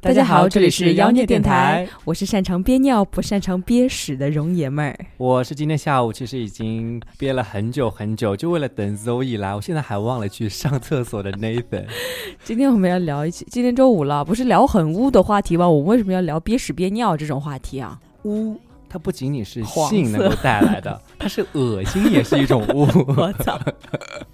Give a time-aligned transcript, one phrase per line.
[0.00, 5.06] 大家好，这里是妖孽电台，我是擅长憋尿不擅长憋屎的容爷们儿。
[5.16, 11.86] 我是今天下午其实已经憋了很久很久，就为了等 Zoe 来，我现在还忘了去上厕所的 Nathan。
[12.44, 15.68] 今天我们要聊一期，今天周五了，不是聊很污的话题吗？
[15.68, 17.98] 我们为什么要聊憋屎憋尿这种话题啊？
[18.24, 18.56] 污，
[18.88, 22.86] 它不仅仅是性能够带来的， 它是恶心也是一种污。
[23.16, 23.58] 我操！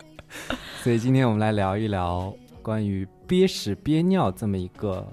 [0.83, 5.07] 所以今天我们来聊一聊关于憋屎憋尿这么一个。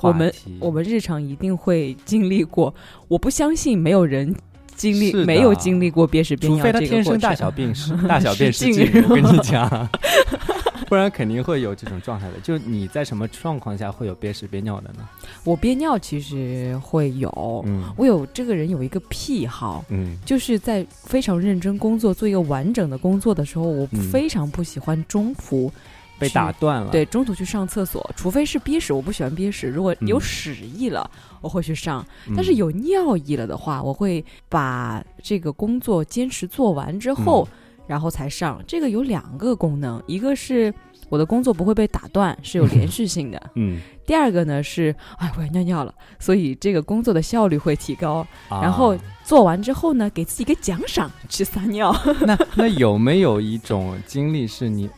[0.00, 2.74] 我们我们日常一定会经历过，
[3.08, 4.34] 我不相信没有人
[4.74, 9.88] 经历没有经历过憋屎憋尿，除非他天生大小便是 大小便失禁，我跟你讲，
[10.88, 12.34] 不然肯定会有这种状态的。
[12.42, 15.08] 就你在什么状况下会有憋屎憋尿的呢？
[15.44, 25.72] 我憋尿其实会有，嗯，我有这个人有一个癖好，嗯，就是在非常认真工作做一个完整的工作的时候，我非常不喜欢中途。
[26.18, 29.68] 被打断了，对，中途去上厕所，除非是憋屎，我不喜欢憋屎。
[29.68, 31.08] 如果有屎意了，
[31.40, 32.04] 我会去上；
[32.34, 37.46] 但是有尿意了的话，我会把这个工作坚持做完之后，
[37.86, 38.62] 然后才上。
[38.66, 40.72] 这个有两个功能，一个是
[41.08, 43.50] 我的工作不会被打断，是有连续性的。
[43.54, 43.80] 嗯。
[44.06, 48.24] 第二个呢是，哎，我要尿尿了，所以这个工作的效率会提高。
[48.48, 51.92] 然后做完之后呢，给自己一个奖赏，去撒尿。
[52.20, 54.88] 那那有没有一种经历是你？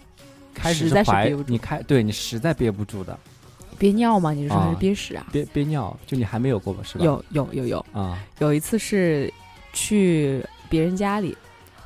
[0.58, 3.16] 开始怀你开对你实在憋不住的，
[3.78, 4.32] 憋尿吗？
[4.32, 5.24] 你是说还是憋屎啊？
[5.32, 6.82] 憋憋尿，就你还没有过吧？
[6.82, 7.04] 是吧？
[7.04, 8.18] 有有有有啊！
[8.40, 9.32] 有一次是
[9.72, 11.36] 去别人家里，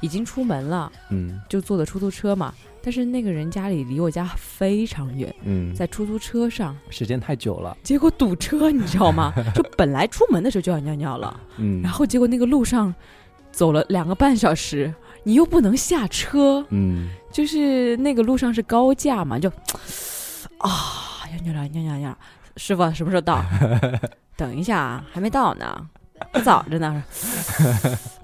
[0.01, 2.55] 已经出门了，嗯，就坐的出租车嘛。
[2.85, 9.33] 但是那个人家里离我家非常远，嗯，在出租车上时间太久了，结果堵车，你知道吗？
[9.55, 12.93] 就本来出门的时候就要尿尿了，嗯，然后结果那个路上
[13.53, 14.93] 走了两个半小时。
[15.25, 19.49] 你又不能下车，嗯，就是那个路上是高架嘛，就
[20.59, 22.19] 啊，要尿尿尿尿尿，
[22.57, 23.45] 师傅什么时候到？
[24.37, 25.87] 等一下啊，还没到呢，
[26.33, 27.05] 还早着呢。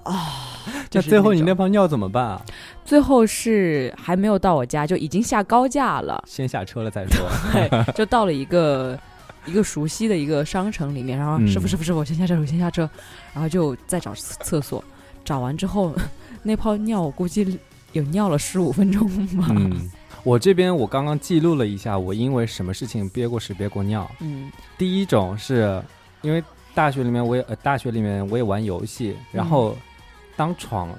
[0.03, 0.57] 啊，
[0.91, 2.41] 那最后你那泡尿怎么办啊？
[2.83, 7.29] 最后是还没有到我家，就已经下高架了，先下车了再说。
[7.53, 8.99] 对，就到了一个
[9.45, 12.89] 一个熟悉的一个商城里面，然后师傅师傅师傅，先下车，我先下车，
[13.33, 14.83] 然后就再找厕所，
[15.23, 15.95] 找完之后。
[16.43, 17.59] 那泡尿我估计
[17.93, 19.07] 有尿了十五分钟
[19.37, 19.47] 吧。
[19.49, 19.89] 嗯，
[20.23, 24.09] 我这边我刚刚记录了一下，我因为什么事情憋过屎憋过尿。
[24.19, 25.81] 嗯，第一种是
[26.21, 29.75] 因为大学里面我也呃大学里面我也玩游戏，然后
[30.35, 30.89] 当闯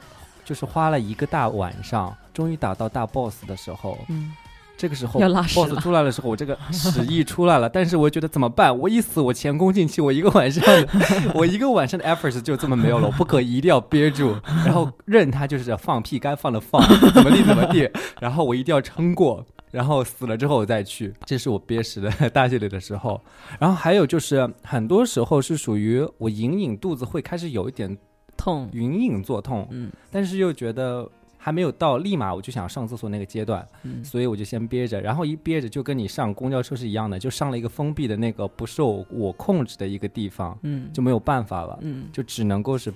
[0.45, 3.99] 就是花了一个大晚上，终于打到大 boss 的时候。
[4.09, 4.33] 嗯。
[4.81, 8.75] 这个时候，boss 出来的时候，我这个屎意出来了， 但是我觉得怎么办？
[8.79, 10.65] 我一死，我前功尽弃，我一个晚上，
[11.37, 16.83] 我一个晚上的 efforts 就这么没有了，我不可，一定要憋住，然后任他就是放屁，该放的放，
[17.13, 17.91] 怎么地怎么地，
[18.23, 23.21] 然后我一定要撑过，然后死了之后我再去，这是我憋屎的大学里的时候。
[23.59, 27.95] 然后还有就是很多时候是属于我隐隐肚子会开始有一点
[28.35, 31.07] 痛，隐隐作痛，嗯，但是又觉得。
[31.43, 33.67] 还没有到立马我就想上厕所那个阶段，
[34.05, 42.93] 所以我就先憋着，然后一憋着就跟你上公交车是一样的，就上了一个封闭的那个不受我控制的一个地方，嗯，就没有办法了，嗯，就只能够是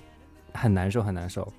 [0.53, 1.51] 很难受很难受。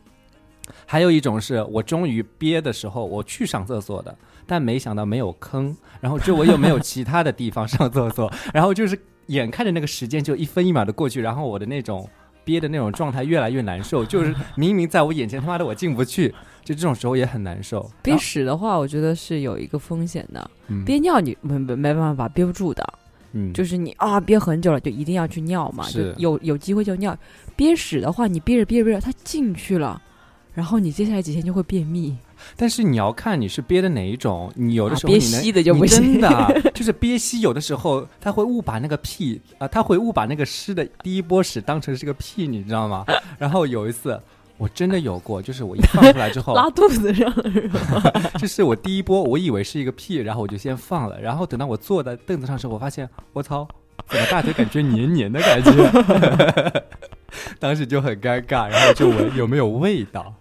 [0.84, 4.16] 还有一种是我终于憋的时候我去上厕所的，
[4.46, 12.08] 但没想到没有坑，然后周围又没有其他的地方上厕所， 然后就是眼看着那个时间就一分一秒的过去，然后我的那种
[12.46, 16.32] 憋的那种状态越来越难受，就是 明明在我眼前他妈的我进不去。
[16.64, 17.88] 就这种时候也很难受。
[18.02, 20.50] 憋屎的话，我觉得是有一个风险的。
[20.84, 22.84] 憋尿你没没没办法憋不住的。
[23.32, 25.88] 嗯，就是你啊憋很久了，就一定要去尿嘛。
[25.90, 27.16] 就有有机会就尿。
[27.54, 30.02] 憋屎的话，你憋着憋着憋着，它进去了，
[30.56, 32.16] 然后你接下来几天就会便秘。
[32.56, 36.14] 但是你要看你是憋的哪一种，你有的时候憋稀的就不行。
[36.14, 43.04] 真的 就是憋稀，有的时候他会误把那个屁啊，他会误把那个湿的第一波屎当成是个屁，你知道吗？
[43.38, 44.20] 然后有一次。
[44.58, 48.22] 我真的有过，就是我一放出来之后 拉肚子上了？
[48.38, 53.68] 就是我第一波，我以为是一个屁，然后我就先放了，然后等到我坐在凳子上时，候，我发现我操，
[54.08, 56.82] 怎么大腿感觉黏黏的感觉？
[57.58, 60.32] 当时就很尴尬，然后就闻有没有味道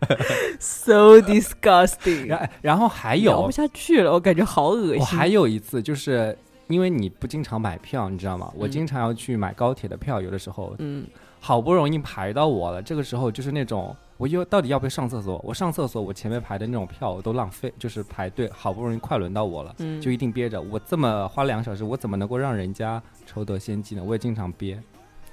[0.60, 2.26] so disgusting。
[2.26, 4.98] 然然后还有聊不下去了，我感觉好恶心。
[5.00, 6.36] 我还有一次，就是
[6.68, 8.52] 因为你不经常买票，你知道吗？
[8.56, 11.06] 我经常要去买高铁的票，有的时候，嗯。
[11.44, 15.40] 好不容易排到我了，这个时候就是那种，我又到底要不要上厕所？
[15.44, 20.62] 我上厕所，我前面排的那种票我都浪费，就是排队，好不容易快轮到我了，就一定憋着。
[20.62, 24.04] 我这么花两个小时，我怎么能够让人家抽得先机呢？
[24.04, 24.80] 我也经常憋，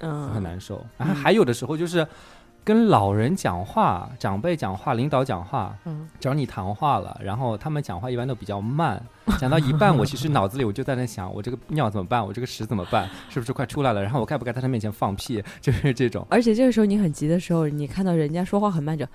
[0.00, 0.84] 嗯，很难受。
[0.98, 2.04] 然后还有的时候就是，
[2.64, 9.02] 跟老人讲话、长辈讲话、领导讲话，嗯，找你谈话了，然后他们讲话一般都比较慢，
[9.38, 12.24] 讲到一半，我其实脑子里我就在那想，我这个尿怎么办？
[12.24, 13.08] 我这个屎怎么办？
[13.28, 14.02] 是不是快出来了？
[14.02, 15.42] 然后我该不该在他面前放屁？
[15.60, 16.26] 就是这种。
[16.30, 19.06] 而且这个时候你很急的时候，你看到人家说话很慢，就，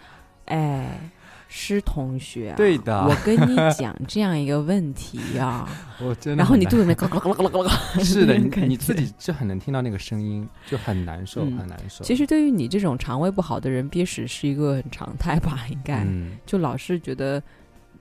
[0.46, 1.00] 哎。
[1.48, 5.68] 施同学，对的，我跟你讲这样一个问题呀，
[6.02, 7.70] 我真的，然后你肚子里面咯咯咯咯咯咯，
[8.04, 12.04] 是的，你你自己就很能听到那个声音，就很难受，很难受。
[12.04, 15.60] 其实对于你这种肠胃不好的人，憋屎是一个很常态吧？
[15.70, 16.06] 应该，
[16.46, 17.42] 就老是觉得。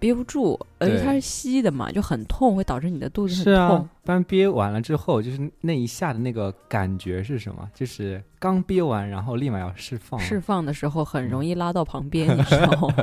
[0.05, 3.89] 憋不住，而且它是吸的嘛，就很痛，会导致你的肚子很痛。
[4.03, 7.67] 不然憋完了之后，就是那一下的那个感觉是什么？
[7.73, 10.21] 就是刚憋完，然后立马要释放。
[10.21, 12.95] 释放的时候很容易拉到旁边， 你知道吗？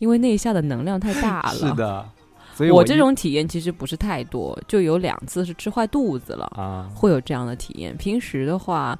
[0.00, 1.54] 因为那一下的能量太大了。
[1.54, 2.04] 是的，
[2.52, 7.96] 所以我这种体验其实不是太多，就有两次是吃坏肚子了啊，会有这样的体验。
[7.96, 8.98] 平时的话。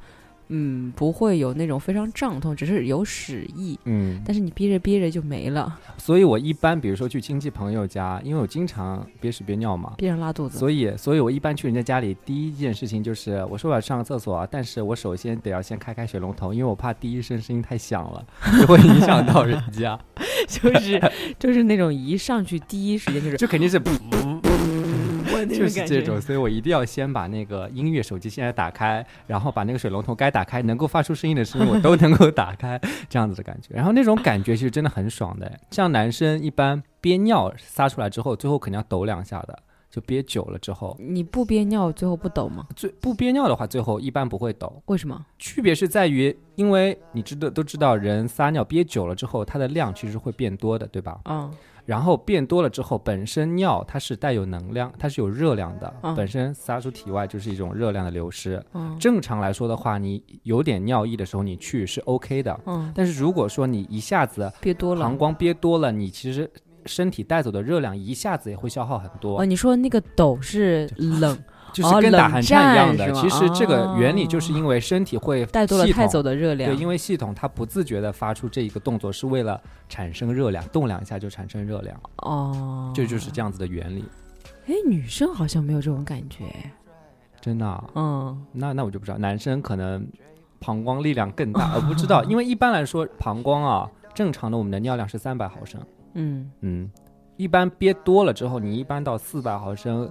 [0.57, 3.77] 嗯，不会有那种非常胀痛，只是有屎意。
[3.87, 5.81] 嗯，但是你憋着憋着就没了。
[5.99, 10.57] 所以我一般，比如说去亲戚朋友家，因为我经常憋屎憋尿嘛，憋着拉肚子。
[10.57, 18.25] 所以，所以我一般去人家家里，第一件事情就是我说我要上个厕所，但是我首先得要先开开水龙头，因为我怕第一声声音太响了，
[18.61, 19.99] 就会影响到人家。
[20.47, 23.81] 就是就是那种一上去第一时间就是，就肯定是。
[25.59, 33.75] 就是这种，所以我一定要先把那个音乐手机现在打开，然后把那个水龙头该打开，能够发出声音的声音我都 能够打开，这样子的感觉。
[33.75, 35.61] 然后那种感觉其实真的很爽的。
[35.71, 39.59] 像男生一般憋尿撒出来之后，最后肯定要抖两下的，
[39.91, 40.97] 就憋久了之后。
[40.99, 42.67] 你不憋尿最后不抖吗？
[42.75, 44.83] 最不憋尿的话，最后一般不会抖。
[44.87, 45.25] 为什么？
[45.39, 51.21] 区别是在于，因为你知道都知道，人撒尿憋久了之后，它的量其实会变多的，对吧？
[51.27, 51.53] 嗯。
[51.85, 58.65] 然后变多了之后，本身尿它是带有能量，它是有热量的，本身撒出体外就是一种热量的流失。
[58.99, 62.59] 正常来说的话，你有点尿意的时候你去是 OK 的。
[62.95, 66.51] 但是如果说你一下子憋多了，膀胱憋多了，你其实
[66.87, 69.41] 身体带走的热量一下子也会消耗很多。
[69.41, 71.39] 哦，你说那个抖是冷。
[71.75, 82.01] 就是跟打寒战一样的，其实这个原理就是因为身体会带多了太走的热量，对，因为系统它不自觉的发出这一个动作，是为了产生热量，动两下就产生热量。
[82.19, 84.05] 哦，这就是这样子的原理。
[84.69, 86.45] 哎，女生好像没有这种感觉，
[87.41, 87.67] 真的？
[87.67, 90.07] 啊嗯，那那我就不知道，男生可能
[90.61, 95.81] 膀胱力量更大， 我不知道，因为一般来说膀胱啊，正常的我们的尿量是三百毫升，
[96.15, 96.89] 嗯嗯，
[97.37, 100.09] 一般憋多了之后，你一般到四百毫升。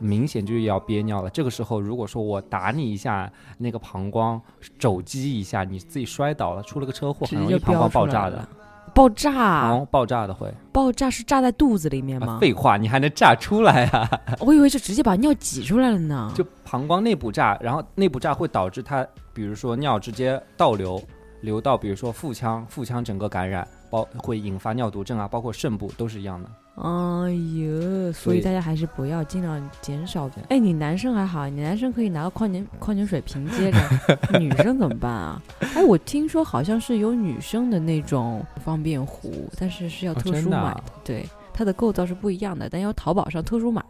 [0.00, 1.30] 明显就要憋尿了。
[1.30, 4.40] 这个时候，如果说我打你一下，那个膀胱
[4.78, 8.46] 肘击一下，你自己摔倒了，出了个车祸，很容易膀胱爆炸的。
[8.94, 9.70] 爆炸？
[9.70, 10.52] 哦，爆炸的会。
[10.72, 12.38] 爆炸是炸在肚子里面吗？
[12.40, 14.08] 废话，你还能炸出来啊？
[14.38, 16.30] 我以为是直接把尿挤出来了呢。
[16.34, 21.02] 就膀胱内部炸，然后内部炸会导致它，比如说尿直接倒流，
[21.44, 26.48] 流到比如说腹腔，腹腔整个感染，包会引发尿毒症啊，包括肾部都是一样的。
[26.76, 30.28] 哎呦，所以大家还是不要尽量减少。
[30.48, 33.78] 哎，你男生还好，你男生可以拿个矿泉矿泉水瓶接着，
[34.40, 35.42] 女生怎么办啊？
[35.74, 43.82] 哎，我听说好像是有女生的那种方便壶，但是是要特殊买的，对，它的构造是不一样的，但要淘宝上特殊买。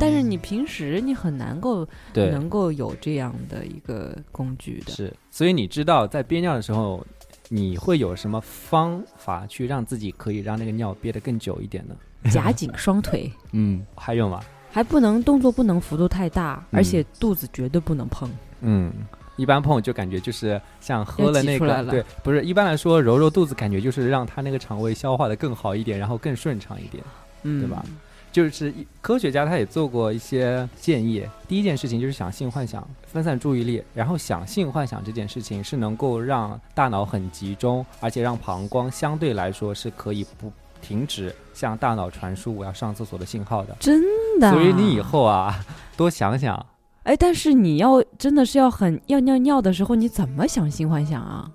[0.00, 4.92] 但是你平时你很难够能够有这样的一个工具的。
[4.92, 7.04] 是，所以你知道在憋尿的时候。
[7.50, 11.94] 你会有什么方法去让自己可以让那个尿憋得更久一点呢？
[12.32, 13.30] 夹紧双腿。
[13.52, 14.40] 嗯，还有吗？
[14.72, 18.28] 还不能动作不能幅度太大，而且肚子绝对不能碰。
[18.62, 18.90] 嗯，
[19.36, 27.02] 一般碰就感觉就是像喝了那个，对，不是一般来说揉揉肚子，感觉就是让他那个肠胃消化的更好一点，然后更顺畅一点，
[27.42, 27.84] 嗯，对吧？
[28.32, 31.24] 就是科学家他也做过一些建议。
[31.46, 33.80] 第一件事情就是想性幻想，分散注意力。
[33.94, 43.76] 然后想性幻想这件事情是能够让大脑很集中，而且让膀胱相对来说是可以不停止向大脑传输我要上厕所的信号的。
[43.78, 44.02] 真
[44.40, 44.50] 的。
[44.50, 45.64] 所以你以后啊，
[45.96, 46.66] 多想想。
[47.04, 51.50] 哎，但是你要真的是要很要尿尿的时候，你怎么想性幻想啊？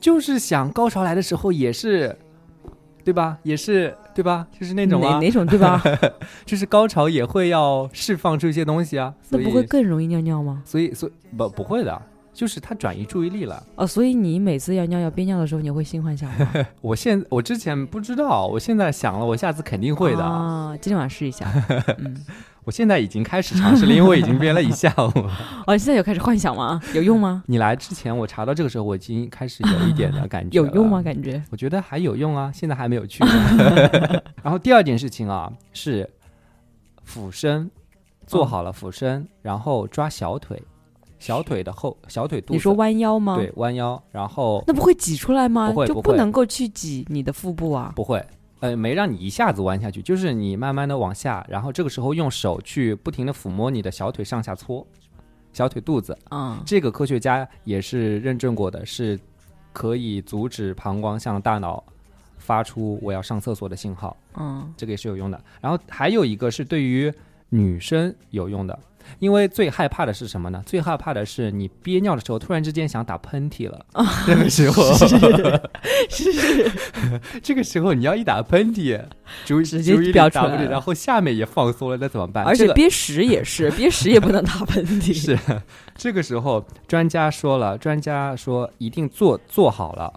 [0.00, 2.16] 就是想高潮来的时候也是。
[3.04, 3.36] 对吧？
[3.42, 4.46] 也是对吧？
[4.58, 5.78] 就是那种哪哪种对吧？
[6.46, 9.12] 就是高潮也会要释放出一些东西啊。
[9.28, 10.62] 那不会更容易尿尿吗？
[10.64, 12.00] 所以，所以不不会的，
[12.32, 13.62] 就是他转移注意力了。
[13.74, 16.50] 哦，所以你每次要尿要憋尿的时候，你会性幻想吗？
[16.80, 20.24] 我现我之前不知道，我现在想了，我下次肯定会的。
[20.24, 21.46] 啊，今天晚上试一下。
[21.98, 22.24] 嗯。
[22.64, 25.26] 我现在已经开始尝试了，因为我已经编了一下午。
[25.66, 26.80] 哦，现在有开始幻想吗？
[26.94, 27.42] 有用吗？
[27.48, 30.56] 你来之前，我查到这个时候，我已经开始有一点的感觉。
[30.56, 31.02] 有用吗？
[31.02, 31.42] 感觉？
[31.50, 33.22] 我觉得还有用啊，现在还没有去。
[34.42, 36.08] 然后第二件事情啊，是
[37.02, 37.70] 俯身，
[38.26, 40.62] 做好了俯身，然后抓小腿，
[41.18, 42.52] 小腿的后小腿肚子。
[42.54, 43.36] 你说弯腰吗？
[43.36, 45.68] 对，弯腰，然后那不会挤出来吗？
[45.68, 47.92] 不会，就不能够去挤你的腹部啊。
[47.94, 48.24] 不会，
[48.64, 54.86] 呃，没让你一下子弯下去，就是你慢慢的往下，然后这个时候用手去不停的抚摸你的小腿上下搓，
[55.52, 56.16] 小腿肚子。
[56.30, 59.20] 嗯，这个科学家也是认证过的，是
[59.70, 61.84] 可以阻止膀胱向大脑
[62.38, 64.16] 发出我要上厕所的信号。
[64.38, 65.38] 嗯，这个也是有用的。
[65.60, 67.12] 然后还有一个是对于
[67.50, 68.78] 女生有用的。
[69.18, 70.62] 因为最害怕的是什么呢？
[70.64, 73.86] 最害怕的是你憋尿的时候，突然之间想打喷嚏了。
[74.26, 75.08] 这个时候是
[76.10, 76.70] 是，
[77.42, 79.00] 这个时候你要一打喷嚏，
[79.44, 82.44] 就直接飙出来，然后下面也放松了，那怎么办？
[82.44, 85.12] 而且憋屎也是，憋屎也不能打喷嚏。
[85.14, 85.38] 是，
[85.96, 90.12] 这个时候专家说了，专家说一定做做好了。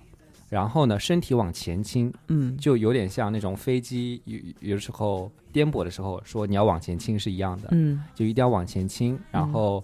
[0.50, 4.40] 然后呢，身体往前倾，嗯，就有点像那种飞机有
[4.72, 9.84] 有时候颠簸的时候，说你要往前倾是一样的，嗯，就一定要往前倾，然后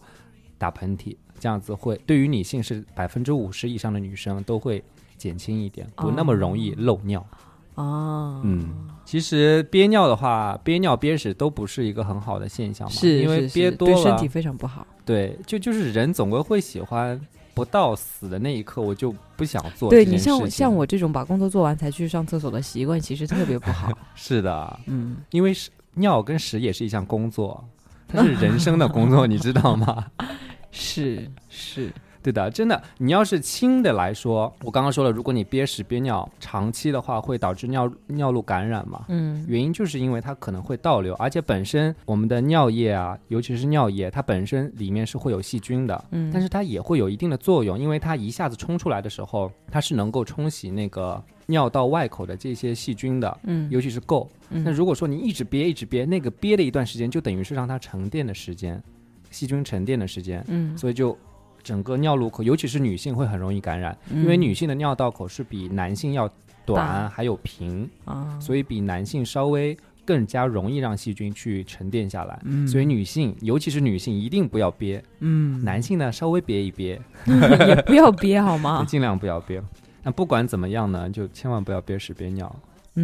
[0.57, 4.81] 打喷嚏，这样子会对于女性是百分之五十以上的女生都会
[5.17, 7.25] 减轻一点，不那么容易漏尿。
[7.75, 14.87] 哦，嗯，其实憋尿的话，憋尿憋屎都不是一个很好的现象嘛，是因为憋多了对身体非常不好。
[15.03, 17.19] 对，就就是人总归会喜欢。
[17.53, 19.89] 不到死的那一刻，我就不想做。
[19.89, 23.91] 对你像像我这种把工作做完才去上厕所的习惯，其实特别不好。
[24.15, 27.63] 是的，嗯，因为屎尿跟屎也是一项工作，
[28.07, 30.05] 它是 人生的工作，你知道吗？
[30.71, 31.93] 是是。
[32.23, 39.03] 对的，真的，你要是轻的来说，我刚刚说了，如果你憋屎憋尿长期的话，会导致尿尿路感染嘛？
[39.09, 54.25] 嗯，原因就是因为它可能会倒流，而且本身我们的尿液啊，尤其是尿液，它本身里面是会有细菌的，嗯，但是它也会有一定的作用，因为它一下子冲出来的时候，它是能够冲洗那个尿道外口的这些细菌的，嗯，尤其是垢。
[54.47, 58.81] 那如果说你一直憋一直憋，那个憋的一段时间，就等于是让它沉淀的时间，
[59.29, 61.17] 细菌沉淀的时间，嗯，所以就。
[61.63, 66.29] 整个尿路口，尤其是女性会很容易感染，因为女性的尿道口是比男性要
[66.65, 67.89] 短，还有平，
[68.39, 72.39] 所以比男性稍微更加容易让细菌去沉淀下来。
[72.67, 75.03] 所以女性，尤其是女性，一定不要憋。
[75.19, 77.01] 嗯，男性呢，稍微憋一憋，
[77.67, 78.83] 也不要憋好吗？
[78.87, 79.63] 尽量不要憋。
[80.03, 82.53] 那不管怎么样呢，就千万不要憋屎憋尿。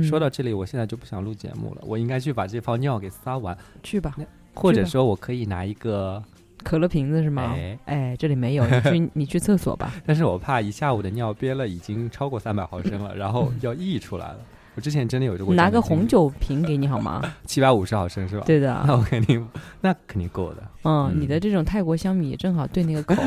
[0.04, 3.58] 说到这里，我现在就不想录节目了，我应该去把这泡尿给撒完。
[3.82, 4.16] 去吧，
[4.54, 6.22] 或者说我可以拿一个。
[6.64, 7.56] 可乐瓶子是吗？
[7.86, 9.94] 哎，这里没有， 你去你去厕所吧。
[10.06, 14.38] 但是我怕一下午的尿憋了已经超过三百毫升了， 然后要溢出来了。
[14.76, 15.54] 我之前真的有这个。
[15.56, 17.22] 拿个红酒瓶给你好吗？
[17.46, 18.44] 七百五十毫升是吧？
[18.46, 18.84] 对的。
[18.86, 19.46] 那我肯定，
[19.82, 20.64] 那肯定够的。
[20.84, 23.22] 嗯，你的这种泰国香米正好对那个口。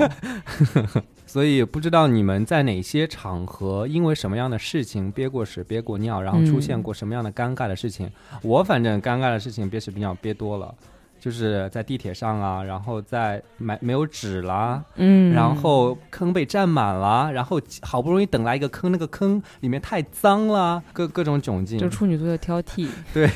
[1.27, 8.11] 所以不知道你们在哪些场合，因为什么样的事情憋过屎、憋过尿，然后出现过什么样的尴尬的事情？
[8.43, 10.75] 我反正尴尬的事情憋屎憋尿憋多了。
[11.23, 21.79] 就是在地铁上啊，然后在买没有纸啦，嗯，然后坑被占满了，然后好不容易等来一个坑，那个坑里面太脏了，各各种窘境。
[21.79, 23.31] 就处女座的挑剔， 对，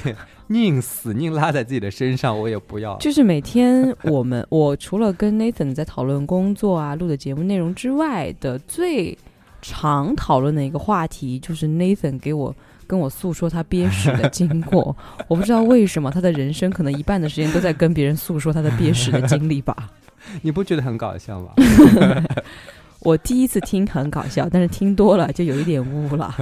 [0.48, 2.96] 宁死宁拉在自己的身上，我也不要。
[2.96, 9.16] 就是每天我们，我除了跟 Nathan 在讨论工作啊、录的节目内容之外的最
[9.62, 12.52] 常讨论的一个话题，就是 Nathan 给我。
[12.86, 14.96] 跟我诉说他憋屎的经过，
[15.28, 19.90] 我不知道为什么他的人生可能一半的时间都在跟别人诉说他的憋屎的经历吧？
[20.42, 21.52] 你不觉得很搞笑吗？
[23.00, 26.34] 我第一次听很搞笑，但是听多了就有一点污了。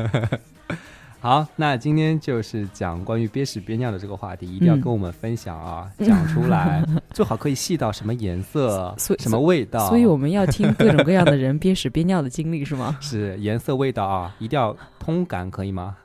[1.21, 9.89] 好，那今天就是讲关于憋屎憋尿的这个话题，一定要跟我们分享啊，讲出来，最好可以细到什么颜色、什么味道。
[9.89, 12.97] 所以我们要听各种各样的人憋屎憋尿的经历是吗？
[13.01, 15.97] 是颜色、味道啊，一定要通感，可以吗？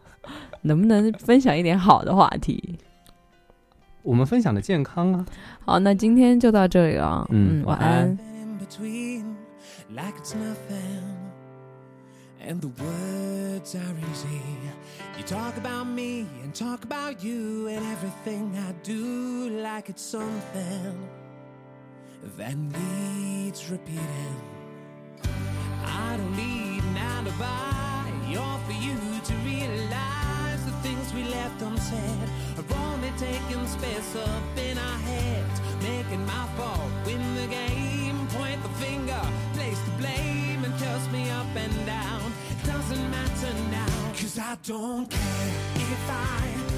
[0.61, 2.77] 能不能分享一点好的话题？
[4.01, 5.25] 我们分享的健康啊。
[5.65, 7.27] 好，那今天就到这里了。
[7.31, 8.17] 嗯，晚安。
[31.13, 37.47] We left unsaid are only taking space up in our heads, making my fault win the
[37.47, 38.27] game.
[38.29, 39.21] Point the finger,
[39.53, 42.31] place the blame, and curse me up and down.
[42.51, 46.68] It doesn't matter now, cause I don't care if I